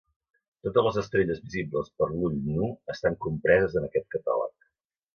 [0.67, 4.61] Totes les estrelles visibles per l'ull nu estan compreses en aquest catàleg.